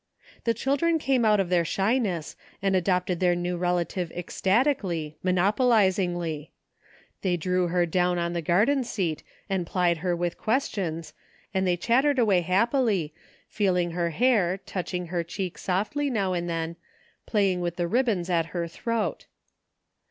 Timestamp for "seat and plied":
8.83-9.97